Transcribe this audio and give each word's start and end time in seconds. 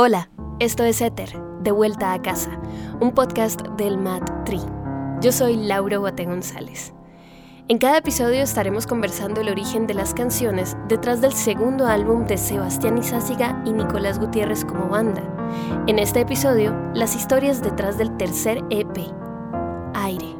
Hola, 0.00 0.30
esto 0.60 0.84
es 0.84 1.00
Ether, 1.00 1.30
de 1.60 1.72
vuelta 1.72 2.12
a 2.12 2.22
casa, 2.22 2.56
un 3.00 3.12
podcast 3.14 3.62
del 3.76 3.98
Mat 3.98 4.44
Tree. 4.44 4.62
Yo 5.20 5.32
soy 5.32 5.56
Laura 5.56 5.98
Bote 5.98 6.24
González. 6.24 6.94
En 7.66 7.78
cada 7.78 7.98
episodio 7.98 8.44
estaremos 8.44 8.86
conversando 8.86 9.40
el 9.40 9.48
origen 9.48 9.88
de 9.88 9.94
las 9.94 10.14
canciones 10.14 10.76
detrás 10.86 11.20
del 11.20 11.32
segundo 11.32 11.84
álbum 11.88 12.28
de 12.28 12.38
Sebastián 12.38 12.96
Izáciga 12.96 13.60
y 13.66 13.72
Nicolás 13.72 14.20
Gutiérrez 14.20 14.64
como 14.64 14.88
banda. 14.88 15.24
En 15.88 15.98
este 15.98 16.20
episodio, 16.20 16.80
las 16.94 17.16
historias 17.16 17.60
detrás 17.60 17.98
del 17.98 18.16
tercer 18.16 18.62
EP, 18.70 18.98
Aire. 19.94 20.36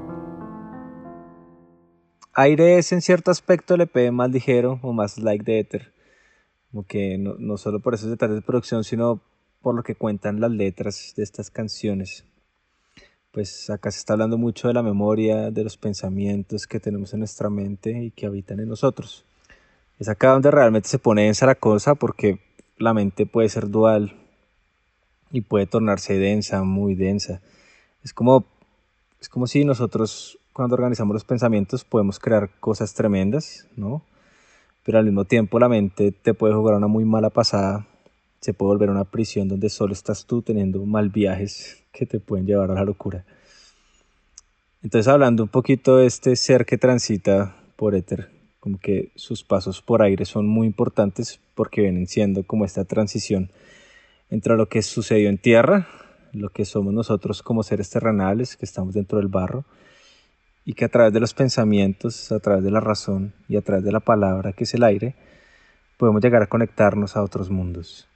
Aire 2.33 2.79
es 2.79 2.93
en 2.93 3.03
cierto 3.03 3.33
aspecto 3.33 3.75
el 3.75 3.81
EP 3.81 4.13
más 4.13 4.31
ligero 4.31 4.79
o 4.83 4.93
más 4.93 5.19
like 5.19 5.43
de 5.43 5.59
Ether. 5.59 5.93
Como 6.71 6.85
que 6.87 7.19
no, 7.19 7.35
no 7.41 7.57
solo 7.57 7.81
por 7.81 7.95
esos 7.95 8.09
detalles 8.09 8.37
de 8.37 8.43
producción, 8.43 8.85
sino 8.85 9.21
por 9.61 9.75
lo 9.75 9.83
que 9.83 9.95
cuentan 9.95 10.41
las 10.41 10.51
letras 10.51 11.15
de 11.17 11.23
estas 11.23 11.51
canciones. 11.51 12.25
Pues 13.31 13.69
acá 13.71 13.91
se 13.91 13.99
está 13.99 14.15
hablando 14.15 14.39
mucho 14.39 14.69
de 14.69 14.75
la 14.75 14.83
memoria, 14.83 15.51
de 15.51 15.65
los 15.65 15.77
pensamientos 15.77 16.67
que 16.67 16.81
tenemos 16.81 17.13
en 17.13 17.21
nuestra 17.21 17.51
mente 17.51 17.91
y 17.91 18.11
que 18.11 18.27
habitan 18.27 18.61
en 18.61 18.69
nosotros. 18.69 19.25
Es 19.99 20.09
acá 20.09 20.31
donde 20.31 20.51
realmente 20.51 20.89
se 20.89 20.99
pone 20.99 21.25
densa 21.25 21.47
la 21.47 21.55
cosa 21.55 21.95
porque 21.95 22.41
la 22.79 22.95
mente 22.95 23.27
puede 23.27 23.49
ser 23.49 23.69
dual 23.69 24.17
y 25.31 25.43
puede 25.43 25.67
tornarse 25.67 26.19
densa, 26.19 26.63
muy 26.63 26.95
densa. 26.95 27.41
Es 28.03 28.15
como, 28.15 28.45
es 29.21 29.29
como 29.29 29.47
si 29.47 29.65
nosotros 29.65 30.39
cuando 30.53 30.75
organizamos 30.75 31.15
los 31.15 31.25
pensamientos 31.25 31.85
podemos 31.85 32.19
crear 32.19 32.51
cosas 32.61 32.95
tremendas, 32.95 33.67
¿no? 33.77 34.03
Pero 34.85 34.99
al 34.99 35.05
mismo 35.05 35.25
tiempo 35.25 35.59
la 35.59 35.69
mente 35.69 36.13
te 36.13 36.33
puede 36.33 36.55
jugar 36.55 36.77
una 36.77 36.87
muy 36.87 37.05
mala 37.05 37.31
pasada 37.31 37.87
se 38.41 38.55
puede 38.55 38.69
volver 38.69 38.91
una 38.91 39.05
prisión 39.05 39.49
donde 39.49 39.69
solo 39.69 39.93
estás 39.93 40.27
tú 40.27 40.43
teniendo 40.43 40.85
mal 40.85 41.11
viajes 41.11 41.85
que 41.93 42.07
te 42.07 42.21
pueden 42.21 42.47
llevar 42.47 42.71
a 42.71 42.75
la 42.75 42.85
locura. 42.85 43.25
Entonces 44.83 45.09
hablando 45.09 45.43
un 45.43 45.49
poquito 45.49 45.97
de 45.97 46.07
este 46.07 46.37
ser 46.37 46.65
que 46.65 46.79
transita 46.79 47.57
por 47.77 47.95
éter, 47.95 48.31
como 48.61 48.79
que 48.79 49.11
sus 49.17 49.43
pasos 49.43 49.83
por 49.83 50.03
aire 50.03 50.25
son 50.25 50.47
muy 50.47 50.67
importantes 50.67 51.41
porque 51.55 51.81
vienen 51.81 52.07
siendo 52.07 52.45
como 52.45 52.65
esta 52.65 52.85
transición 52.85 53.51
entre 54.31 54.57
lo 54.57 54.69
que 54.69 54.83
sucedió 54.83 55.29
en 55.29 55.39
tierra, 55.39 55.89
lo 56.33 56.51
que 56.51 56.65
somos 56.65 56.93
nosotros 56.93 57.43
como 57.43 57.63
seres 57.63 57.91
terrenales 57.91 58.57
que 58.57 58.67
estamos 58.67 58.95
dentro 58.95 59.19
del 59.19 59.29
barro, 59.29 59.65
y 60.65 60.75
que 60.75 60.85
a 60.85 60.91
través 60.91 61.15
de 61.15 61.21
los 61.21 61.33
pensamientos, 61.33 62.31
a 62.31 62.41
través 62.41 62.63
de 62.63 62.71
la 62.71 62.81
razón 62.81 63.33
y 63.49 63.57
a 63.57 63.63
través 63.63 63.85
de 63.85 63.91
la 63.91 64.01
palabra 64.01 64.53
que 64.53 64.65
es 64.65 64.75
el 64.75 64.85
aire, 64.85 65.17
podemos 65.97 66.23
llegar 66.23 66.43
a 66.43 66.47
conectarnos 66.47 67.17
a 67.17 67.23
otros 67.23 67.49
mundos. 67.49 68.07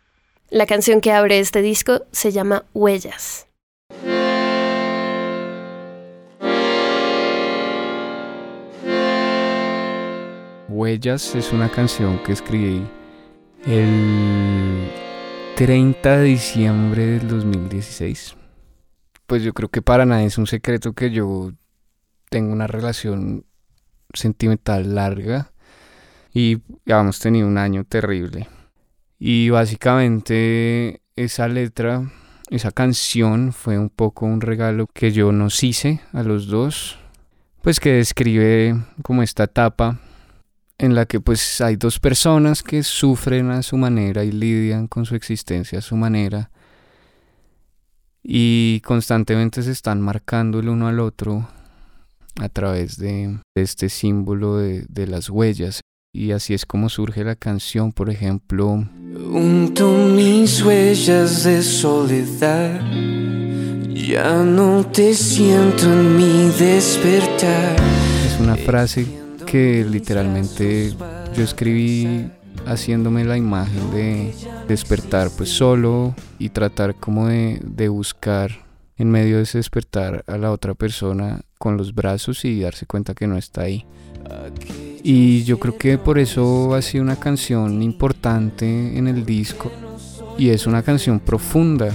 La 0.52 0.66
canción 0.66 1.00
que 1.00 1.12
abre 1.12 1.38
este 1.38 1.62
disco 1.62 2.04
se 2.12 2.30
llama 2.30 2.66
Huellas. 2.74 3.46
Huellas 10.68 11.34
es 11.34 11.54
una 11.54 11.70
canción 11.70 12.22
que 12.22 12.32
escribí 12.32 12.86
el 13.64 14.90
30 15.56 16.18
de 16.18 16.24
diciembre 16.24 17.06
del 17.06 17.28
2016. 17.28 18.36
Pues 19.26 19.42
yo 19.42 19.54
creo 19.54 19.70
que 19.70 19.80
para 19.80 20.04
nadie 20.04 20.26
es 20.26 20.36
un 20.36 20.46
secreto 20.46 20.92
que 20.92 21.10
yo 21.10 21.52
tengo 22.28 22.52
una 22.52 22.66
relación 22.66 23.46
sentimental 24.12 24.94
larga 24.94 25.50
y 26.34 26.58
ya 26.84 27.00
hemos 27.00 27.20
tenido 27.20 27.48
un 27.48 27.56
año 27.56 27.84
terrible. 27.84 28.48
Y 29.24 29.50
básicamente 29.50 31.00
esa 31.14 31.46
letra, 31.46 32.10
esa 32.50 32.72
canción 32.72 33.52
fue 33.52 33.78
un 33.78 33.88
poco 33.88 34.26
un 34.26 34.40
regalo 34.40 34.88
que 34.92 35.12
yo 35.12 35.30
nos 35.30 35.62
hice 35.62 36.00
a 36.12 36.24
los 36.24 36.48
dos, 36.48 36.98
pues 37.62 37.78
que 37.78 37.92
describe 37.92 38.82
como 39.04 39.22
esta 39.22 39.44
etapa 39.44 40.00
en 40.76 40.96
la 40.96 41.06
que 41.06 41.20
pues 41.20 41.60
hay 41.60 41.76
dos 41.76 42.00
personas 42.00 42.64
que 42.64 42.82
sufren 42.82 43.52
a 43.52 43.62
su 43.62 43.76
manera 43.76 44.24
y 44.24 44.32
lidian 44.32 44.88
con 44.88 45.06
su 45.06 45.14
existencia 45.14 45.78
a 45.78 45.82
su 45.82 45.94
manera 45.94 46.50
y 48.24 48.80
constantemente 48.80 49.62
se 49.62 49.70
están 49.70 50.00
marcando 50.00 50.58
el 50.58 50.68
uno 50.68 50.88
al 50.88 50.98
otro 50.98 51.48
a 52.40 52.48
través 52.48 52.96
de, 52.96 53.38
este 53.54 53.88
símbolo 53.88 54.56
de, 54.56 54.84
de 54.88 55.06
las 55.06 55.30
huellas 55.30 55.80
y 56.12 56.32
así 56.32 56.52
es 56.52 56.66
como 56.66 56.88
surge 56.88 57.24
la 57.24 57.36
canción, 57.36 57.92
por 57.92 58.10
ejemplo. 58.10 58.86
Junto 59.14 59.90
mis 59.92 60.62
huellas 60.62 61.44
de 61.44 61.62
soledad, 61.62 62.80
ya 63.88 64.42
no 64.42 64.84
te 64.86 65.14
siento 65.14 65.84
en 65.84 66.16
mi 66.16 66.50
despertar. 66.58 67.76
Es 68.26 68.38
una 68.40 68.56
frase 68.56 69.06
que 69.46 69.86
literalmente 69.88 70.94
yo 71.34 71.42
escribí 71.42 72.30
haciéndome 72.66 73.24
la 73.24 73.36
imagen 73.36 73.90
de 73.90 74.34
despertar 74.68 75.30
pues 75.36 75.48
solo 75.48 76.14
y 76.38 76.50
tratar 76.50 76.94
como 76.94 77.28
de, 77.28 77.58
de 77.64 77.88
buscar 77.88 78.50
en 78.96 79.10
medio 79.10 79.38
de 79.38 79.44
ese 79.44 79.58
despertar 79.58 80.24
a 80.26 80.36
la 80.36 80.52
otra 80.52 80.74
persona 80.74 81.40
con 81.58 81.76
los 81.76 81.94
brazos 81.94 82.44
y 82.44 82.60
darse 82.60 82.86
cuenta 82.86 83.14
que 83.14 83.26
no 83.26 83.38
está 83.38 83.62
ahí. 83.62 83.86
Y 85.02 85.42
yo 85.44 85.58
creo 85.58 85.76
que 85.76 85.98
por 85.98 86.18
eso 86.18 86.74
ha 86.74 86.82
sido 86.82 87.02
una 87.02 87.16
canción 87.16 87.82
importante 87.82 88.96
en 88.96 89.08
el 89.08 89.24
disco. 89.24 89.72
Y 90.38 90.50
es 90.50 90.66
una 90.66 90.82
canción 90.82 91.18
profunda, 91.18 91.90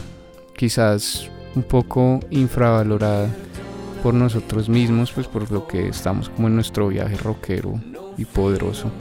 quizás 0.56 1.30
un 1.56 1.64
poco 1.64 2.20
infravalorada 2.30 3.30
por 4.04 4.14
nosotros 4.14 4.70
mismos, 4.70 5.12
pues 5.12 5.28
por 5.28 5.52
lo 5.52 5.68
que 5.68 5.88
estamos 5.88 6.30
como 6.30 6.48
en 6.48 6.56
nuestro 6.56 6.90
viaje 6.90 7.16
rockero 7.16 7.80
y 8.18 8.26
poderoso. 8.26 8.92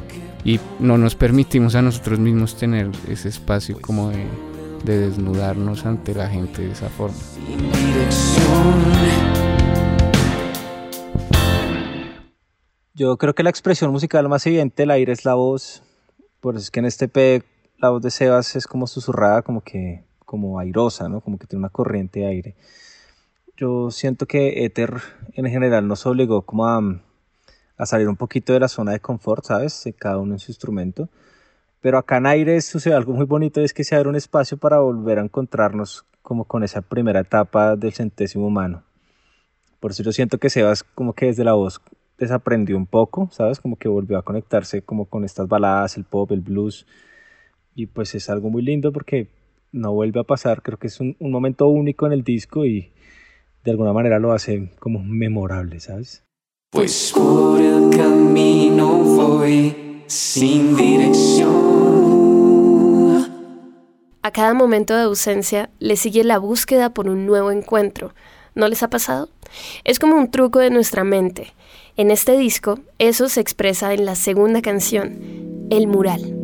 Y 0.44 0.60
no 0.78 0.96
nos 0.96 1.16
permitimos 1.16 1.74
a 1.74 1.82
nosotros 1.82 2.20
mismos 2.20 2.56
tener 2.56 2.90
ese 3.08 3.28
espacio 3.28 3.78
como 3.80 4.10
de, 4.10 4.24
de 4.84 4.98
desnudarnos 4.98 5.84
ante 5.84 6.14
la 6.14 6.28
gente 6.28 6.62
de 6.62 6.72
esa 6.72 6.88
forma. 6.88 7.18
Yo 12.96 13.18
creo 13.18 13.34
que 13.34 13.42
la 13.42 13.50
expresión 13.50 13.92
musical 13.92 14.26
más 14.26 14.46
evidente 14.46 14.84
del 14.84 14.90
aire 14.90 15.12
es 15.12 15.26
la 15.26 15.34
voz. 15.34 15.82
Por 16.40 16.54
eso 16.54 16.62
es 16.62 16.70
que 16.70 16.80
en 16.80 16.86
este 16.86 17.08
P 17.08 17.42
la 17.76 17.90
voz 17.90 18.00
de 18.00 18.10
Sebas 18.10 18.56
es 18.56 18.66
como 18.66 18.86
susurrada, 18.86 19.42
como 19.42 19.60
que 19.60 20.02
como 20.24 20.58
airosa, 20.58 21.06
¿no? 21.06 21.20
Como 21.20 21.38
que 21.38 21.46
tiene 21.46 21.60
una 21.60 21.68
corriente 21.68 22.20
de 22.20 22.26
aire. 22.26 22.56
Yo 23.58 23.90
siento 23.90 24.24
que 24.24 24.64
Ether 24.64 24.94
en 25.34 25.44
general 25.44 25.86
nos 25.86 26.06
obligó 26.06 26.46
como 26.46 26.66
a, 26.66 26.80
a 27.76 27.84
salir 27.84 28.08
un 28.08 28.16
poquito 28.16 28.54
de 28.54 28.60
la 28.60 28.68
zona 28.68 28.92
de 28.92 29.00
confort, 29.00 29.44
¿sabes? 29.44 29.84
Cada 29.98 30.16
uno 30.16 30.32
en 30.32 30.38
su 30.38 30.50
instrumento. 30.50 31.10
Pero 31.82 31.98
acá 31.98 32.16
en 32.16 32.24
aire 32.24 32.58
sucede 32.62 32.94
algo 32.94 33.12
muy 33.12 33.26
bonito, 33.26 33.60
es 33.60 33.74
que 33.74 33.84
se 33.84 33.94
abre 33.94 34.08
un 34.08 34.16
espacio 34.16 34.56
para 34.56 34.80
volver 34.80 35.18
a 35.18 35.22
encontrarnos 35.22 36.06
como 36.22 36.46
con 36.46 36.64
esa 36.64 36.80
primera 36.80 37.20
etapa 37.20 37.76
del 37.76 37.92
centésimo 37.92 38.46
humano. 38.46 38.84
Por 39.80 39.90
eso 39.90 40.02
yo 40.02 40.12
siento 40.12 40.38
que 40.38 40.48
Sebas 40.48 40.82
como 40.82 41.12
que 41.12 41.26
desde 41.26 41.44
la 41.44 41.52
voz 41.52 41.82
desaprendió 42.18 42.76
un 42.76 42.86
poco, 42.86 43.28
¿sabes? 43.32 43.60
Como 43.60 43.76
que 43.76 43.88
volvió 43.88 44.18
a 44.18 44.22
conectarse 44.22 44.82
como 44.82 45.06
con 45.06 45.24
estas 45.24 45.48
baladas, 45.48 45.96
el 45.96 46.04
pop, 46.04 46.30
el 46.32 46.40
blues. 46.40 46.86
Y 47.74 47.86
pues 47.86 48.14
es 48.14 48.30
algo 48.30 48.50
muy 48.50 48.62
lindo 48.62 48.92
porque 48.92 49.28
no 49.72 49.92
vuelve 49.92 50.20
a 50.20 50.24
pasar. 50.24 50.62
Creo 50.62 50.78
que 50.78 50.86
es 50.86 51.00
un, 51.00 51.16
un 51.18 51.30
momento 51.30 51.66
único 51.68 52.06
en 52.06 52.12
el 52.12 52.22
disco 52.24 52.64
y 52.64 52.90
de 53.64 53.70
alguna 53.70 53.92
manera 53.92 54.18
lo 54.18 54.32
hace 54.32 54.70
como 54.78 55.02
memorable, 55.02 55.80
¿sabes? 55.80 56.24
Pues 56.70 57.12
por 57.14 57.60
el 57.60 57.90
camino 57.90 58.98
voy 58.98 60.02
sin 60.06 60.76
dirección. 60.76 61.76
A 64.22 64.30
cada 64.32 64.54
momento 64.54 64.94
de 64.94 65.02
ausencia 65.02 65.70
le 65.78 65.96
sigue 65.96 66.24
la 66.24 66.38
búsqueda 66.38 66.92
por 66.92 67.08
un 67.08 67.26
nuevo 67.26 67.50
encuentro. 67.52 68.12
¿No 68.54 68.66
les 68.68 68.82
ha 68.82 68.90
pasado? 68.90 69.28
Es 69.84 69.98
como 69.98 70.16
un 70.16 70.30
truco 70.30 70.58
de 70.58 70.70
nuestra 70.70 71.04
mente 71.04 71.52
en 71.96 72.10
este 72.10 72.36
disco, 72.36 72.78
eso 72.98 73.28
se 73.28 73.40
expresa 73.40 73.94
en 73.94 74.04
la 74.04 74.14
segunda 74.16 74.60
canción, 74.60 75.66
El 75.70 75.86
Mural. 75.86 76.34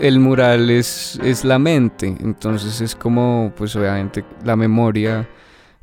El 0.00 0.18
mural 0.18 0.68
es, 0.70 1.20
es 1.22 1.44
la 1.44 1.60
mente, 1.60 2.16
entonces 2.20 2.80
es 2.80 2.96
como, 2.96 3.52
pues 3.56 3.76
obviamente 3.76 4.24
la 4.44 4.56
memoria 4.56 5.28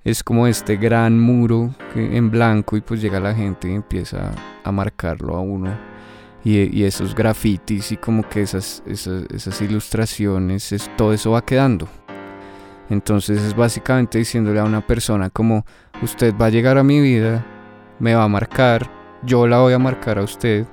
es 0.04 0.24
como 0.24 0.46
este 0.46 0.75
gran 0.75 1.18
muro 1.18 1.74
en 1.96 2.30
blanco 2.30 2.75
y 2.75 2.82
pues 2.82 3.02
llega 3.02 3.22
la 3.22 3.34
gente 3.34 3.70
y 3.70 3.75
empieza 3.75 4.32
a 4.64 4.72
marcarlo 4.74 5.38
a 5.38 5.40
uno. 5.40 5.74
Y, 6.44 6.84
esos 6.84 7.16
grafitis 7.16 7.92
y 7.92 7.98
como 7.98 8.28
que 8.28 8.42
esas, 8.42 8.84
esas, 8.86 9.25
esas 9.34 9.62
ilustraciones, 9.62 10.72
es, 10.72 10.90
todo 10.98 11.14
eso 11.14 11.32
va 11.32 11.46
quedando. 11.46 11.88
Entonces 12.89 13.41
es 13.41 13.56
básicamente 13.56 14.18
diciéndole 14.18 14.59
a 14.59 14.63
una 14.63 14.86
persona 14.86 15.30
como 15.30 15.65
usted 16.01 16.33
va 16.36 16.47
a 16.47 16.50
llegar 16.50 16.77
a 16.77 16.83
mi 16.83 17.00
vida, 17.00 17.45
me 18.00 18.15
va 18.15 18.24
a 18.24 18.27
marcar, 18.27 18.89
yo 19.24 19.47
la 19.47 19.59
voy 19.59 19.74
a 19.74 19.80
marcar 19.80 20.18
a 20.18 20.24
usted 20.24 20.65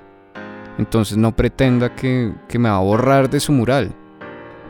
Entonces 0.78 1.16
no 1.18 1.34
pretenda 1.34 1.94
que, 1.94 2.32
que 2.48 2.58
me 2.58 2.68
va 2.68 2.76
a 2.76 2.80
borrar 2.80 3.28
de 3.28 3.40
su 3.40 3.52
mural. 3.52 3.92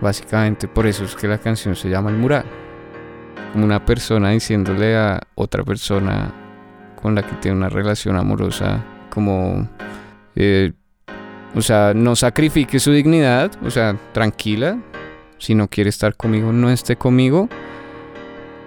Básicamente 0.01 0.69
por 0.69 0.87
eso 0.87 1.05
es 1.05 1.15
que 1.15 1.29
la 1.29 1.39
canción 1.39 1.75
se 1.77 1.89
llama 1.89 2.11
El 2.11 2.17
mural. 2.17 2.45
Como 3.53 3.65
una 3.65 3.85
persona 3.85 4.31
diciéndole 4.31 4.97
a 4.97 5.21
otra 5.35 5.63
persona 5.63 6.33
con 7.01 7.15
la 7.15 7.23
que 7.23 7.35
tiene 7.37 7.57
una 7.57 7.69
relación 7.69 8.17
amorosa 8.17 8.85
como... 9.11 9.69
Eh, 10.35 10.73
o 11.55 11.63
sea, 11.63 11.95
no 11.95 12.15
sacrifique 12.15 12.79
su 12.79 12.93
dignidad, 12.93 13.51
o 13.65 13.71
sea, 13.71 13.97
tranquila. 14.13 14.79
Si 15.39 15.55
no 15.55 15.69
quiere 15.69 15.91
estar 15.91 16.17
conmigo, 16.17 16.53
no 16.53 16.71
esté 16.71 16.97
conmigo. 16.97 17.49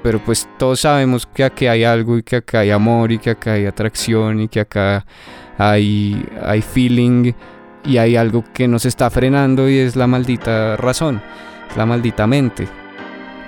Pero 0.04 0.24
pues 0.24 0.48
todos 0.58 0.82
sabemos 0.82 1.26
que 1.26 1.44
aquí 1.44 1.68
hay 1.68 1.84
algo 1.84 2.18
y 2.18 2.24
que 2.24 2.38
acá 2.38 2.60
hay 2.60 2.72
amor 2.72 3.12
y 3.12 3.20
que 3.20 3.32
acá 3.32 3.54
hay 3.54 3.66
atracción 3.66 4.42
y 4.42 4.48
que 4.48 4.62
acá 4.62 5.06
hay, 5.58 6.26
hay 6.42 6.62
feeling 6.62 7.34
y 7.84 7.98
hay 7.98 8.16
algo 8.16 8.44
que 8.54 8.68
nos 8.68 8.86
está 8.86 9.10
frenando 9.10 9.70
y 9.70 9.78
es 9.78 9.96
la 9.96 10.08
maldita 10.08 10.78
razón, 10.78 11.22
la 11.76 11.86
maldita 11.86 12.28
mente. 12.28 12.68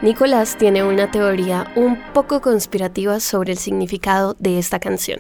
Nicolás 0.02 0.58
tiene 0.58 0.84
una 0.84 1.12
teoría 1.12 1.72
un 1.76 1.98
poco 2.14 2.42
conspirativa 2.42 3.20
sobre 3.20 3.54
el 3.54 3.58
significado 3.58 4.36
de 4.40 4.58
esta 4.58 4.80
canción. 4.80 5.20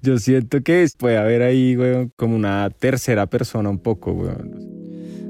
Yo 0.00 0.18
siento 0.18 0.62
que 0.62 0.86
puede 0.98 1.18
haber 1.18 1.42
ahí, 1.42 1.74
güey, 1.74 2.10
como 2.16 2.36
una 2.36 2.70
tercera 2.70 3.26
persona 3.26 3.70
un 3.70 3.78
poco, 3.78 4.12
güey. 4.12 4.34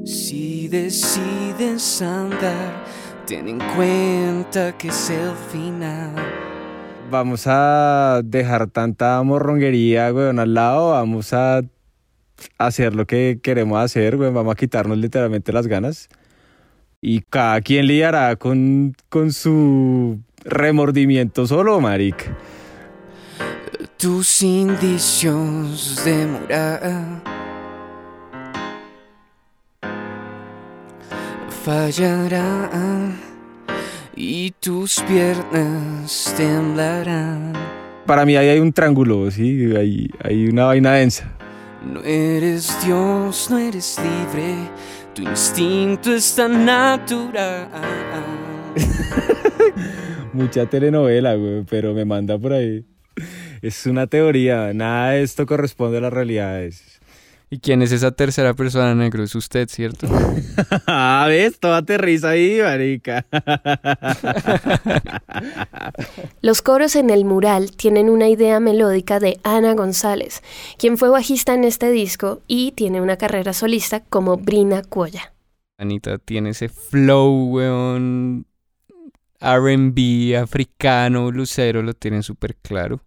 Si 0.05 0.69
decides 0.69 2.03
andar, 2.03 2.85
ten 3.27 3.49
en 3.49 3.59
cuenta 3.75 4.77
que 4.77 4.89
es 4.89 5.09
el 5.09 5.33
final. 5.51 6.15
Vamos 7.11 7.47
a 7.47 8.21
dejar 8.23 8.67
tanta 8.67 9.23
morronguería, 9.23 10.11
güey, 10.11 10.39
al 10.39 10.53
lado. 10.53 10.91
Vamos 10.91 11.33
a 11.33 11.63
hacer 12.59 12.95
lo 12.95 13.07
que 13.07 13.41
queremos 13.43 13.83
hacer, 13.83 14.19
güey. 14.19 14.31
Vamos 14.31 14.53
a 14.53 14.57
quitarnos 14.57 14.99
literalmente 14.99 15.55
las 15.55 15.67
ganas. 15.67 16.11
Y 17.01 17.23
cada 17.23 17.63
quien 17.63 17.87
lidiará 17.87 18.37
con, 18.37 18.95
con 19.09 19.33
su 19.33 20.21
remordimiento 20.45 21.47
solo, 21.47 21.81
maric. 21.81 22.31
Tus 23.97 24.43
indicios 24.43 26.05
de 26.05 26.27
morar 26.27 27.34
fallarán 31.65 33.17
y 34.15 34.51
tus 34.61 35.01
piernas 35.09 36.35
temblarán. 36.37 37.55
Para 38.05 38.27
mí 38.27 38.37
ahí 38.37 38.49
hay 38.49 38.61
un 38.61 38.71
triángulo, 38.71 39.31
sí, 39.31 39.75
hay, 39.75 40.11
hay 40.23 40.47
una 40.47 40.67
vaina 40.67 40.93
densa. 40.93 41.33
No 41.83 42.03
eres 42.03 42.71
Dios, 42.85 43.49
no 43.51 43.57
eres 43.57 43.99
libre, 43.99 44.57
tu 45.15 45.23
instinto 45.23 46.15
es 46.15 46.37
tan 46.37 46.67
natural. 46.67 47.69
Mucha 50.35 50.67
telenovela, 50.67 51.35
güey, 51.35 51.65
pero 51.65 51.95
me 51.95 52.05
manda 52.05 52.39
por 52.39 52.53
ahí. 52.53 52.85
Es 53.63 53.87
una 53.87 54.07
teoría, 54.07 54.75
nada 54.75 55.13
de 55.13 55.23
esto 55.23 55.47
corresponde 55.47 55.97
a 55.97 56.03
las 56.03 56.13
realidades. 56.13 57.01
¿Y 57.51 57.59
quién 57.59 57.83
es 57.83 57.93
esa 57.93 58.11
tercera 58.11 58.55
persona 58.55 58.95
negro? 58.95 59.23
Es 59.23 59.35
usted, 59.35 59.69
¿cierto? 59.69 60.09
ah, 60.87 61.27
¿ves? 61.29 61.59
Todo 61.61 61.75
aterriza 61.75 62.31
ahí, 62.31 62.59
marica. 62.61 63.27
Los 66.41 66.63
coros 66.63 66.97
en 66.97 67.11
el 67.11 67.25
mural 67.25 67.71
tienen 67.77 68.11
una 68.11 68.29
idea 68.29 68.61
melódica 68.61 69.21
de 69.21 69.39
Ana 69.45 69.75
González, 69.75 70.43
quien 70.79 70.99
fue 70.99 71.11
bajista 71.11 71.55
en 71.55 71.65
este 71.65 71.91
disco 71.91 72.43
y 72.49 72.73
tiene 72.73 73.01
una 73.01 73.17
carrera 73.17 73.53
solista 73.53 74.01
como 74.01 74.37
Brina 74.37 74.83
Cuoya. 74.83 75.33
Anita 75.79 76.19
tiene 76.19 76.51
ese 76.51 76.69
flow, 76.69 77.51
weón, 77.51 78.47
R&B, 79.41 80.37
africano, 80.37 81.31
lucero, 81.31 81.83
lo 81.83 81.95
tienen 81.95 82.23
súper 82.23 82.57
claro. 82.57 83.01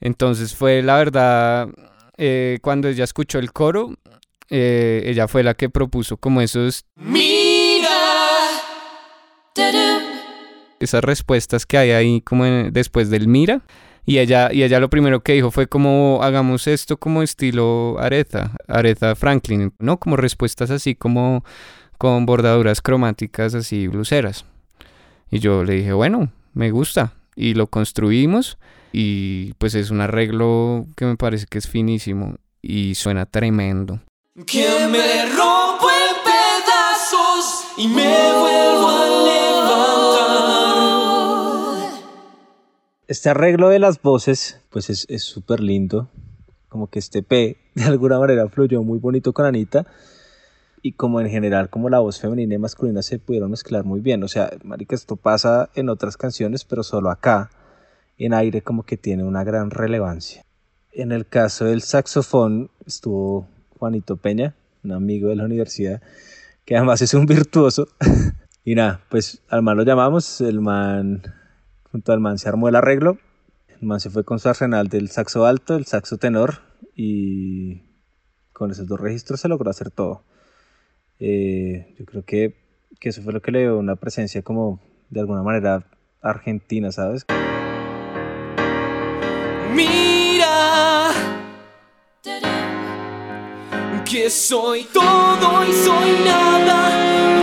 Entonces 0.00 0.54
fue 0.54 0.82
la 0.82 0.96
verdad, 0.96 1.68
eh, 2.22 2.58
cuando 2.60 2.88
ella 2.88 3.04
escuchó 3.04 3.38
el 3.38 3.50
coro, 3.50 3.94
eh, 4.50 5.04
ella 5.06 5.26
fue 5.26 5.42
la 5.42 5.54
que 5.54 5.70
propuso 5.70 6.18
como 6.18 6.42
esos... 6.42 6.84
Mira. 6.94 7.88
Esas 10.80 11.02
respuestas 11.02 11.64
que 11.64 11.78
hay 11.78 11.92
ahí 11.92 12.20
como 12.20 12.44
después 12.44 13.08
del 13.08 13.26
mira. 13.26 13.62
Y 14.04 14.18
ella, 14.18 14.52
y 14.52 14.64
ella 14.64 14.80
lo 14.80 14.90
primero 14.90 15.22
que 15.22 15.32
dijo 15.32 15.50
fue 15.50 15.66
como 15.66 16.20
hagamos 16.22 16.66
esto 16.66 16.98
como 16.98 17.22
estilo 17.22 17.96
Aretha, 17.98 18.52
Aretha 18.68 19.14
Franklin, 19.14 19.72
¿no? 19.78 19.98
Como 19.98 20.16
respuestas 20.16 20.70
así 20.70 20.94
como 20.94 21.42
con 21.96 22.26
bordaduras 22.26 22.82
cromáticas 22.82 23.54
así 23.54 23.86
luceras. 23.86 24.44
Y 25.30 25.38
yo 25.38 25.64
le 25.64 25.74
dije, 25.74 25.94
bueno, 25.94 26.30
me 26.52 26.70
gusta. 26.70 27.14
Y 27.42 27.54
lo 27.54 27.68
construimos 27.68 28.58
y 28.92 29.54
pues 29.54 29.74
es 29.74 29.90
un 29.90 30.02
arreglo 30.02 30.84
que 30.94 31.06
me 31.06 31.16
parece 31.16 31.46
que 31.48 31.56
es 31.56 31.66
finísimo 31.66 32.36
y 32.60 32.94
suena 32.96 33.24
tremendo. 33.24 33.98
Que 34.46 34.68
me 34.90 35.24
rompo 35.24 35.88
en 35.88 36.16
pedazos 36.22 37.64
y 37.78 37.88
me 37.88 38.04
vuelvo 38.04 38.88
a 38.88 39.06
levantar. 41.88 42.00
Este 43.08 43.30
arreglo 43.30 43.70
de 43.70 43.78
las 43.78 44.02
voces 44.02 44.60
pues 44.68 44.90
es 44.90 45.22
súper 45.22 45.60
lindo. 45.60 46.10
Como 46.68 46.88
que 46.88 46.98
este 46.98 47.22
P 47.22 47.56
de 47.74 47.84
alguna 47.84 48.18
manera 48.18 48.50
fluyó 48.50 48.82
muy 48.82 48.98
bonito 48.98 49.32
con 49.32 49.46
Anita 49.46 49.86
y 50.82 50.92
como 50.92 51.20
en 51.20 51.28
general 51.28 51.70
como 51.70 51.90
la 51.90 51.98
voz 51.98 52.20
femenina 52.20 52.54
y 52.54 52.58
masculina 52.58 53.02
se 53.02 53.18
pudieron 53.18 53.50
mezclar 53.50 53.84
muy 53.84 54.00
bien. 54.00 54.22
O 54.22 54.28
sea, 54.28 54.50
marica, 54.64 54.94
esto 54.94 55.16
pasa 55.16 55.70
en 55.74 55.88
otras 55.88 56.16
canciones, 56.16 56.64
pero 56.64 56.82
solo 56.82 57.10
acá 57.10 57.50
en 58.18 58.34
aire 58.34 58.62
como 58.62 58.84
que 58.84 58.96
tiene 58.96 59.24
una 59.24 59.44
gran 59.44 59.70
relevancia. 59.70 60.44
En 60.92 61.12
el 61.12 61.26
caso 61.26 61.66
del 61.66 61.82
saxofón 61.82 62.70
estuvo 62.86 63.46
Juanito 63.78 64.16
Peña, 64.16 64.54
un 64.84 64.92
amigo 64.92 65.28
de 65.28 65.36
la 65.36 65.44
universidad, 65.44 66.02
que 66.64 66.76
además 66.76 67.02
es 67.02 67.14
un 67.14 67.26
virtuoso. 67.26 67.88
y 68.64 68.74
nada, 68.74 69.00
pues 69.08 69.42
al 69.48 69.62
man 69.62 69.76
lo 69.76 69.84
llamamos, 69.84 70.40
el 70.40 70.60
man, 70.60 71.22
junto 71.90 72.12
al 72.12 72.20
man 72.20 72.38
se 72.38 72.48
armó 72.48 72.68
el 72.68 72.76
arreglo, 72.76 73.18
el 73.68 73.86
man 73.86 74.00
se 74.00 74.10
fue 74.10 74.24
con 74.24 74.38
su 74.38 74.48
arsenal 74.48 74.88
del 74.88 75.10
saxo 75.10 75.46
alto, 75.46 75.76
el 75.76 75.86
saxo 75.86 76.18
tenor, 76.18 76.58
y 76.94 77.82
con 78.52 78.70
esos 78.70 78.86
dos 78.86 79.00
registros 79.00 79.40
se 79.40 79.48
logró 79.48 79.70
hacer 79.70 79.90
todo. 79.90 80.24
Eh, 81.20 81.94
yo 81.98 82.04
creo 82.06 82.24
que, 82.24 82.54
que 82.98 83.10
eso 83.10 83.22
fue 83.22 83.32
lo 83.32 83.40
que 83.42 83.52
le 83.52 83.60
dio 83.60 83.78
una 83.78 83.96
presencia 83.96 84.42
como 84.42 84.80
de 85.10 85.20
alguna 85.20 85.42
manera 85.42 85.84
argentina, 86.22 86.90
¿sabes? 86.90 87.26
Mira 89.74 91.10
que 94.10 94.28
soy 94.28 94.84
todo 94.92 95.64
y 95.68 95.72
soy 95.72 96.24
nada, 96.24 96.90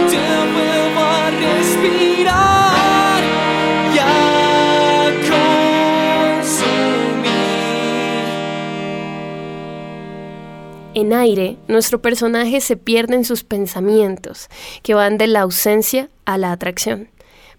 te 0.09 0.17
vuelvo 0.53 0.99
a 0.99 1.31
respirar 1.31 2.16
En 10.97 11.13
aire, 11.13 11.57
nuestro 11.67 12.01
personaje 12.01 12.59
se 12.59 12.75
pierde 12.75 13.13
en 13.13 13.23
sus 13.23 13.43
pensamientos, 13.43 14.49
que 14.81 14.95
van 14.95 15.17
de 15.17 15.27
la 15.27 15.41
ausencia 15.41 16.09
a 16.25 16.37
la 16.37 16.51
atracción. 16.51 17.09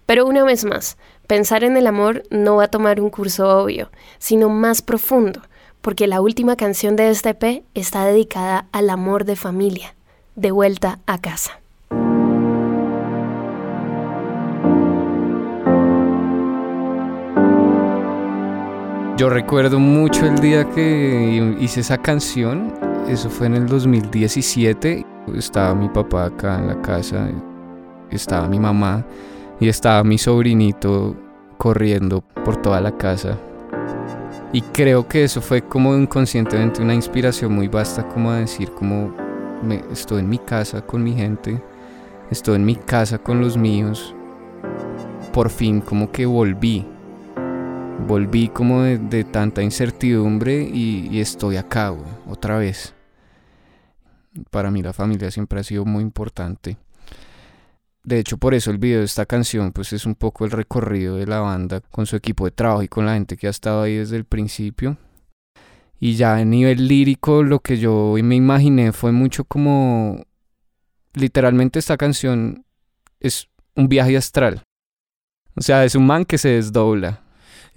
Pero 0.05 0.25
una 0.25 0.43
vez 0.43 0.65
más, 0.65 0.97
Pensar 1.29 1.63
en 1.63 1.77
el 1.77 1.85
amor 1.85 2.23
no 2.31 2.55
va 2.55 2.63
a 2.63 2.67
tomar 2.69 2.99
un 2.99 3.11
curso 3.11 3.47
obvio, 3.59 3.91
sino 4.17 4.49
más 4.49 4.81
profundo, 4.81 5.43
porque 5.79 6.07
la 6.07 6.21
última 6.21 6.55
canción 6.55 6.95
de 6.95 7.11
este 7.11 7.29
EP 7.29 7.63
está 7.75 8.03
dedicada 8.03 8.65
al 8.71 8.89
amor 8.89 9.25
de 9.25 9.35
familia, 9.35 9.93
de 10.35 10.49
vuelta 10.49 10.97
a 11.05 11.21
casa. 11.21 11.61
Yo 19.17 19.29
recuerdo 19.29 19.77
mucho 19.77 20.25
el 20.25 20.39
día 20.39 20.67
que 20.71 21.55
hice 21.59 21.81
esa 21.81 21.99
canción, 21.99 22.73
eso 23.07 23.29
fue 23.29 23.47
en 23.47 23.55
el 23.55 23.67
2017, 23.67 25.05
estaba 25.35 25.73
mi 25.75 25.89
papá 25.89 26.25
acá 26.25 26.59
en 26.59 26.67
la 26.67 26.81
casa, 26.81 27.29
estaba 28.11 28.47
mi 28.47 28.59
mamá 28.59 29.05
y 29.59 29.67
estaba 29.67 30.03
mi 30.03 30.17
sobrinito 30.17 31.15
corriendo 31.57 32.21
por 32.43 32.57
toda 32.57 32.81
la 32.81 32.97
casa. 32.97 33.37
Y 34.51 34.61
creo 34.61 35.07
que 35.07 35.23
eso 35.23 35.41
fue 35.41 35.61
como 35.61 35.95
inconscientemente 35.95 36.81
una 36.81 36.95
inspiración 36.95 37.53
muy 37.53 37.67
vasta 37.67 38.07
como 38.07 38.31
a 38.31 38.37
decir 38.37 38.71
como 38.71 39.13
me, 39.61 39.83
estoy 39.91 40.19
en 40.19 40.29
mi 40.29 40.39
casa 40.39 40.81
con 40.81 41.03
mi 41.03 41.13
gente, 41.13 41.61
estoy 42.31 42.55
en 42.55 42.65
mi 42.65 42.75
casa 42.75 43.19
con 43.19 43.41
los 43.41 43.57
míos. 43.57 44.15
Por 45.33 45.49
fin 45.49 45.81
como 45.81 46.11
que 46.11 46.25
volví. 46.25 46.85
Volví 48.07 48.49
como 48.49 48.81
de, 48.81 49.23
tanta 49.23 49.61
incertidumbre 49.61 50.63
y, 50.63 51.19
estoy 51.19 51.57
acá, 51.57 51.93
otra 52.27 52.57
vez. 52.57 52.93
Para 54.49 54.71
mí 54.71 54.81
la 54.81 54.93
familia 54.93 55.31
siempre 55.31 55.59
ha 55.59 55.63
sido 55.63 55.85
muy 55.85 56.03
importante. 56.03 56.77
De 58.03 58.19
hecho, 58.19 58.37
por 58.37 58.53
eso 58.53 58.71
el 58.71 58.77
video 58.77 58.99
de 58.99 59.05
esta 59.05 59.25
canción 59.25 59.71
pues 59.71 59.93
es 59.93 60.05
un 60.05 60.15
poco 60.15 60.45
el 60.45 60.51
recorrido 60.51 61.17
de 61.17 61.27
la 61.27 61.41
banda 61.41 61.81
con 61.81 62.05
su 62.05 62.15
equipo 62.15 62.45
de 62.45 62.51
trabajo 62.51 62.81
y 62.81 62.87
con 62.87 63.05
la 63.05 63.13
gente 63.13 63.37
que 63.37 63.47
ha 63.47 63.51
estado 63.51 63.83
ahí 63.83 63.97
desde 63.97 64.15
el 64.15 64.25
principio. 64.25 64.97
Y 65.99 66.15
ya 66.15 66.35
a 66.35 66.45
nivel 66.45 66.87
lírico 66.87 67.43
lo 67.43 67.59
que 67.59 67.77
yo 67.77 68.15
me 68.23 68.35
imaginé 68.35 68.93
fue 68.93 69.11
mucho 69.11 69.43
como 69.43 70.23
literalmente 71.13 71.79
esta 71.79 71.97
canción 71.97 72.65
es 73.19 73.49
un 73.75 73.89
viaje 73.89 74.17
astral. 74.17 74.63
O 75.55 75.61
sea, 75.61 75.83
es 75.83 75.95
un 75.95 76.07
man 76.07 76.25
que 76.25 76.37
se 76.37 76.49
desdobla. 76.49 77.21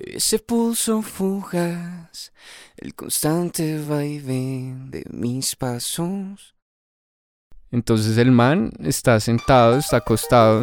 Ese 0.04 0.40
pulso 0.40 1.00
fugaz, 1.00 2.32
el 2.76 2.94
constante 2.94 3.78
vaivén 3.78 4.90
de 4.90 5.04
mis 5.10 5.54
pasos. 5.54 6.56
Entonces 7.70 8.18
el 8.18 8.32
man 8.32 8.72
está 8.80 9.20
sentado, 9.20 9.78
está 9.78 9.98
acostado 9.98 10.60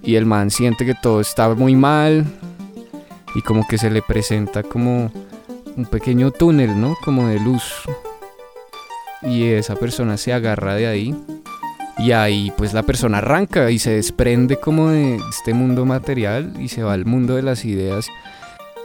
y 0.00 0.14
el 0.14 0.26
man 0.26 0.50
siente 0.50 0.86
que 0.86 0.94
todo 0.94 1.20
está 1.20 1.52
muy 1.54 1.74
mal 1.74 2.24
y 3.34 3.42
como 3.42 3.66
que 3.66 3.78
se 3.78 3.90
le 3.90 4.00
presenta 4.00 4.62
como 4.62 5.10
un 5.76 5.86
pequeño 5.86 6.30
túnel, 6.30 6.80
¿no? 6.80 6.96
Como 7.04 7.26
de 7.26 7.40
luz. 7.40 7.64
Y 9.22 9.44
esa 9.44 9.74
persona 9.74 10.16
se 10.16 10.32
agarra 10.32 10.76
de 10.76 10.86
ahí 10.86 11.14
y 11.98 12.12
ahí 12.12 12.52
pues 12.56 12.72
la 12.74 12.82
persona 12.82 13.18
arranca 13.18 13.70
y 13.70 13.78
se 13.78 13.92
desprende 13.92 14.56
como 14.56 14.90
de 14.90 15.18
este 15.30 15.52
mundo 15.54 15.84
material 15.84 16.54
y 16.60 16.68
se 16.68 16.82
va 16.82 16.92
al 16.92 17.06
mundo 17.06 17.34
de 17.36 17.42
las 17.42 17.64
ideas. 17.64 18.06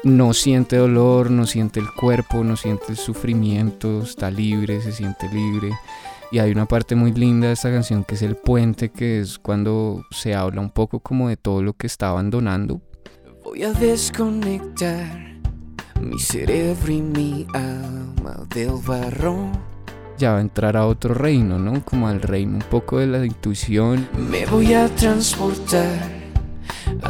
No 0.04 0.34
siente 0.34 0.78
dolor, 0.78 1.30
no 1.30 1.46
siente 1.46 1.80
el 1.80 1.92
cuerpo, 1.94 2.44
no 2.44 2.56
siente 2.56 2.86
el 2.90 2.98
sufrimiento, 2.98 4.02
está 4.02 4.32
libre, 4.32 4.82
se 4.82 4.92
siente 4.92 5.30
libre. 5.30 5.70
Y 6.32 6.40
hay 6.40 6.52
una 6.52 6.66
parte 6.66 6.96
muy 6.96 7.12
linda 7.12 7.48
de 7.48 7.54
esta 7.54 7.72
canción 7.72 8.04
que 8.04 8.16
es 8.16 8.22
el 8.22 8.36
puente, 8.36 8.90
que 8.90 9.20
es 9.20 9.38
cuando 9.38 10.04
se 10.10 10.34
habla 10.34 10.62
un 10.62 10.72
poco 10.72 11.02
como 11.02 11.30
de 11.30 11.38
todo 11.38 11.62
lo 11.62 11.74
que 11.74 11.88
está 11.88 12.10
abandonando. 12.10 12.82
Voy 13.44 13.64
a 13.64 13.74
desconectar 13.74 15.36
mi 16.02 16.20
cerebro 16.20 16.92
y 16.92 17.02
mi 17.02 17.46
alma 17.54 18.48
del 18.50 18.72
barro 18.86 19.52
ya 20.18 20.34
va 20.34 20.38
a 20.38 20.42
entrar 20.42 20.78
a 20.78 20.86
otro 20.86 21.16
reino, 21.16 21.58
¿no? 21.58 21.84
Como 21.84 22.08
al 22.08 22.22
reino 22.22 22.54
un 22.54 22.64
poco 22.70 23.00
de 23.00 23.08
la 23.08 23.26
intuición. 23.26 24.08
Me 24.30 24.46
voy 24.46 24.74
a 24.74 24.88
transportar 24.88 26.21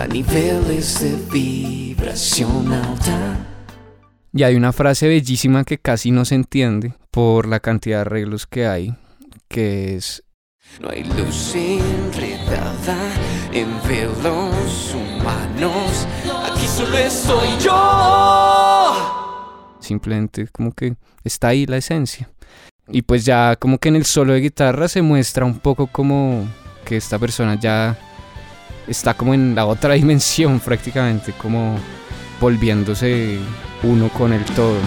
a 0.02 0.08
niveles 0.08 1.00
de 1.00 1.16
vibración 1.32 2.74
alta. 2.74 3.38
Y 4.34 4.42
hay 4.42 4.56
una 4.56 4.74
frase 4.74 5.08
bellísima 5.08 5.64
que 5.64 5.78
casi 5.78 6.10
no 6.10 6.26
se 6.26 6.34
entiende 6.34 6.96
por 7.12 7.48
la 7.48 7.60
cantidad 7.60 7.98
de 7.98 8.02
arreglos 8.02 8.48
que 8.48 8.66
hay, 8.66 8.96
que 9.48 9.96
es... 9.96 10.24
No 10.80 10.90
hay 10.90 11.04
luz 11.04 11.54
enredada 11.54 12.98
en 13.54 13.68
velos 13.88 14.96
humanos, 14.96 16.08
aquí 16.50 16.66
solo 16.66 16.98
estoy 16.98 17.50
yo. 17.64 18.98
Simplemente 19.82 20.48
como 20.48 20.72
que 20.72 20.96
está 21.24 21.50
ahí 21.50 21.68
la 21.68 21.78
esencia. 21.78 22.28
Y 22.88 23.04
pues 23.04 23.24
ya 23.24 23.56
como 23.56 23.78
que 23.78 23.90
en 23.90 23.98
el 23.98 24.06
solo 24.06 24.34
de 24.34 24.40
guitarra 24.40 24.88
se 24.88 25.04
muestra 25.04 25.46
un 25.46 25.60
poco 25.60 25.86
como 25.86 26.48
que 26.86 26.98
esta 26.98 27.20
persona 27.20 27.60
ya 27.60 28.00
está 28.88 29.14
como 29.14 29.34
en 29.34 29.56
la 29.56 29.66
otra 29.66 29.94
dimensión 29.96 30.60
prácticamente, 30.60 31.34
como 31.34 31.78
volviéndose 32.40 33.38
uno 33.84 34.10
con 34.10 34.34
el 34.34 34.44
todo. 34.46 34.78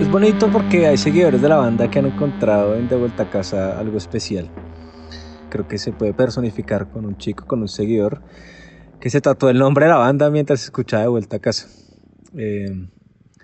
Es 0.00 0.10
bonito 0.10 0.48
porque 0.50 0.86
hay 0.86 0.96
seguidores 0.96 1.40
de 1.40 1.48
la 1.48 1.56
banda 1.56 1.90
que 1.90 1.98
han 1.98 2.06
encontrado 2.06 2.76
en 2.76 2.88
De 2.88 2.96
Vuelta 2.96 3.24
a 3.24 3.30
Casa 3.30 3.78
algo 3.78 3.98
especial 3.98 4.50
creo 5.48 5.66
que 5.66 5.78
se 5.78 5.92
puede 5.92 6.12
personificar 6.12 6.88
con 6.90 7.06
un 7.06 7.16
chico, 7.16 7.46
con 7.46 7.62
un 7.62 7.68
seguidor, 7.68 8.20
que 9.00 9.10
se 9.10 9.20
trató 9.20 9.48
el 9.48 9.58
nombre 9.58 9.86
de 9.86 9.90
la 9.90 9.98
banda 9.98 10.30
mientras 10.30 10.62
escuchaba 10.64 11.02
de 11.02 11.08
vuelta 11.08 11.36
a 11.36 11.40
casa. 11.40 11.68
Eh, 12.36 12.88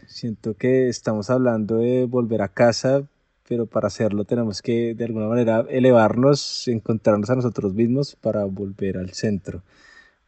siento 0.06 0.54
que 0.54 0.88
estamos 0.88 1.30
hablando 1.30 1.78
de 1.78 2.06
volver 2.06 2.42
a 2.42 2.48
casa, 2.48 3.02
pero 3.48 3.66
para 3.66 3.88
hacerlo 3.88 4.24
tenemos 4.24 4.62
que 4.62 4.94
de 4.94 5.04
alguna 5.04 5.26
manera 5.26 5.64
elevarnos, 5.68 6.68
encontrarnos 6.68 7.30
a 7.30 7.36
nosotros 7.36 7.74
mismos 7.74 8.16
para 8.16 8.44
volver 8.44 8.98
al 8.98 9.10
centro, 9.10 9.62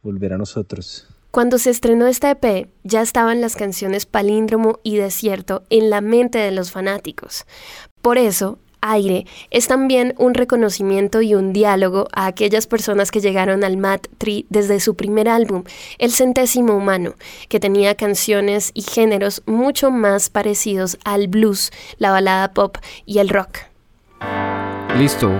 volver 0.01 0.33
a 0.33 0.37
nosotros. 0.37 1.07
Cuando 1.31 1.57
se 1.57 1.69
estrenó 1.69 2.07
esta 2.07 2.31
EP, 2.31 2.69
ya 2.83 3.01
estaban 3.01 3.41
las 3.41 3.57
canciones 3.57 4.05
Palíndromo 4.05 4.79
y 4.83 4.95
Desierto 4.95 5.63
en 5.69 5.89
la 5.89 5.99
mente 5.99 6.37
de 6.37 6.51
los 6.51 6.71
fanáticos. 6.71 7.45
Por 8.01 8.17
eso, 8.17 8.57
aire 8.91 9.25
es 9.51 9.67
también 9.67 10.13
un 10.17 10.33
reconocimiento 10.33 11.21
y 11.21 11.35
un 11.35 11.53
diálogo 11.53 12.07
a 12.13 12.27
aquellas 12.27 12.67
personas 12.67 13.11
que 13.11 13.21
llegaron 13.21 13.63
al 13.63 13.77
Mat 13.77 14.07
Tree 14.17 14.45
desde 14.49 14.79
su 14.79 14.95
primer 14.95 15.27
álbum, 15.27 15.63
El 15.97 16.11
Centésimo 16.11 16.75
Humano, 16.75 17.15
que 17.49 17.59
tenía 17.59 17.95
canciones 17.95 18.71
y 18.73 18.81
géneros 18.81 19.41
mucho 19.45 19.91
más 19.91 20.29
parecidos 20.29 20.97
al 21.03 21.27
blues, 21.27 21.71
la 21.97 22.11
balada 22.11 22.53
pop 22.53 22.77
y 23.05 23.19
el 23.19 23.29
rock. 23.29 23.59
Listo. 24.97 25.31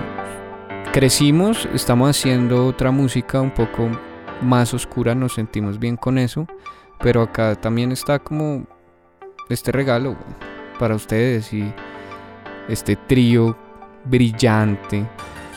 Crecimos, 0.92 1.68
estamos 1.74 2.08
haciendo 2.08 2.66
otra 2.66 2.90
música 2.90 3.40
un 3.40 3.50
poco 3.50 3.90
más 4.40 4.72
oscura, 4.72 5.14
nos 5.14 5.34
sentimos 5.34 5.78
bien 5.78 5.96
con 5.96 6.16
eso, 6.16 6.46
pero 7.00 7.20
acá 7.20 7.54
también 7.54 7.92
está 7.92 8.18
como 8.18 8.66
este 9.50 9.72
regalo 9.72 10.16
para 10.78 10.94
ustedes 10.94 11.52
y 11.52 11.72
este 12.68 12.96
trío 12.96 13.56
brillante, 14.04 15.06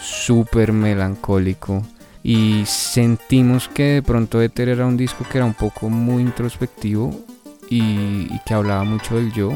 súper 0.01 0.73
melancólico. 0.73 1.83
Y 2.21 2.63
sentimos 2.65 3.69
que 3.69 3.83
de 3.83 4.03
pronto 4.03 4.41
Ether 4.41 4.69
era 4.69 4.85
un 4.85 4.97
disco 4.97 5.25
que 5.29 5.37
era 5.37 5.45
un 5.45 5.53
poco 5.53 5.89
muy 5.89 6.21
introspectivo 6.21 7.17
y, 7.69 8.27
que 8.45 8.53
hablaba 8.53 8.83
mucho 8.83 9.15
del 9.15 9.31
yo. 9.31 9.51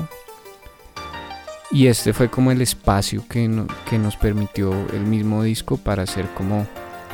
Y 1.71 1.87
este 1.87 2.13
fue 2.13 2.29
como 2.29 2.51
el 2.51 2.61
espacio 2.61 3.23
que, 3.27 3.49
que 3.89 3.97
nos 3.97 4.15
permitió 4.15 4.71
el 4.93 5.01
mismo 5.01 5.43
disco 5.43 5.77
para 5.77 6.03
hacer 6.03 6.27
como 6.35 6.67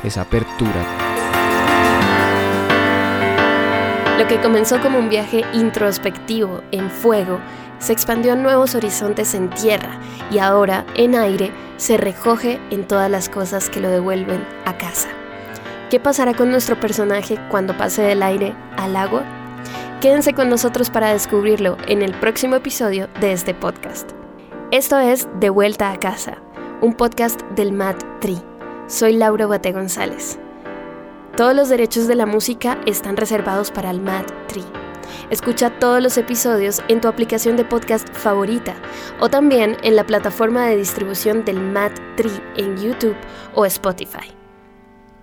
esa 0.04 0.22
apertura. 0.22 1.09
Lo 4.20 4.28
que 4.28 4.38
comenzó 4.38 4.78
como 4.82 4.98
un 4.98 5.08
viaje 5.08 5.46
introspectivo 5.54 6.60
en 6.72 6.90
fuego 6.90 7.40
se 7.78 7.94
expandió 7.94 8.34
a 8.34 8.36
nuevos 8.36 8.74
horizontes 8.74 9.32
en 9.32 9.48
tierra 9.48 9.98
y 10.30 10.36
ahora 10.36 10.84
en 10.94 11.14
aire 11.14 11.50
se 11.78 11.96
recoge 11.96 12.60
en 12.68 12.86
todas 12.86 13.10
las 13.10 13.30
cosas 13.30 13.70
que 13.70 13.80
lo 13.80 13.88
devuelven 13.88 14.46
a 14.66 14.76
casa. 14.76 15.08
¿Qué 15.88 15.98
pasará 15.98 16.34
con 16.34 16.50
nuestro 16.50 16.78
personaje 16.78 17.38
cuando 17.50 17.74
pase 17.78 18.02
del 18.02 18.22
aire 18.22 18.54
al 18.76 18.94
agua? 18.94 19.24
Quédense 20.02 20.34
con 20.34 20.50
nosotros 20.50 20.90
para 20.90 21.14
descubrirlo 21.14 21.78
en 21.88 22.02
el 22.02 22.12
próximo 22.12 22.56
episodio 22.56 23.08
de 23.22 23.32
este 23.32 23.54
podcast. 23.54 24.10
Esto 24.70 24.98
es 24.98 25.28
De 25.40 25.48
Vuelta 25.48 25.92
a 25.92 25.98
Casa, 25.98 26.42
un 26.82 26.92
podcast 26.92 27.40
del 27.56 27.72
Mat 27.72 27.96
Tree. 28.20 28.42
Soy 28.86 29.14
Laura 29.14 29.46
Bate 29.46 29.72
González. 29.72 30.38
Todos 31.40 31.56
los 31.56 31.70
derechos 31.70 32.06
de 32.06 32.16
la 32.16 32.26
música 32.26 32.78
están 32.84 33.16
reservados 33.16 33.70
para 33.70 33.90
el 33.90 33.98
Mat 33.98 34.30
Tree. 34.46 34.62
Escucha 35.30 35.70
todos 35.70 36.02
los 36.02 36.18
episodios 36.18 36.82
en 36.88 37.00
tu 37.00 37.08
aplicación 37.08 37.56
de 37.56 37.64
podcast 37.64 38.06
favorita 38.12 38.74
o 39.20 39.30
también 39.30 39.78
en 39.82 39.96
la 39.96 40.04
plataforma 40.04 40.66
de 40.66 40.76
distribución 40.76 41.46
del 41.46 41.58
Mat 41.58 41.98
Tree 42.18 42.42
en 42.58 42.76
YouTube 42.76 43.16
o 43.54 43.64
Spotify. 43.64 44.34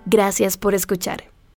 Gracias 0.06 0.56
por 0.56 0.74
escuchar. 0.74 1.37